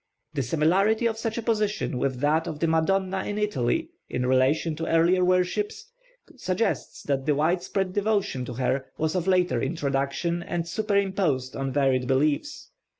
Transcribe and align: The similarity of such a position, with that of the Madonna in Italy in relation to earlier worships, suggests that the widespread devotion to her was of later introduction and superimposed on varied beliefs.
The 0.33 0.41
similarity 0.41 1.05
of 1.05 1.19
such 1.19 1.37
a 1.37 1.43
position, 1.43 1.99
with 1.99 2.21
that 2.21 2.47
of 2.47 2.59
the 2.59 2.65
Madonna 2.65 3.23
in 3.23 3.37
Italy 3.37 3.91
in 4.09 4.25
relation 4.25 4.75
to 4.77 4.87
earlier 4.87 5.23
worships, 5.23 5.91
suggests 6.37 7.03
that 7.03 7.27
the 7.27 7.35
widespread 7.35 7.93
devotion 7.93 8.43
to 8.45 8.53
her 8.53 8.87
was 8.97 9.13
of 9.13 9.27
later 9.27 9.61
introduction 9.61 10.41
and 10.41 10.67
superimposed 10.67 11.55
on 11.55 11.71
varied 11.71 12.07
beliefs. 12.07 12.71